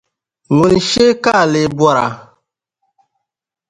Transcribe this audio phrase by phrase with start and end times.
[0.55, 2.05] ŋun shee ka a lee bɔra?